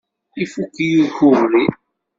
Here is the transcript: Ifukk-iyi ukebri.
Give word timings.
Ifukk-iyi 0.43 0.97
ukebri. 1.05 1.63